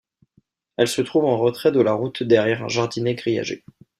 [0.77, 3.63] Elle se trouve en retrait de la route derrière un jardinet grillagé.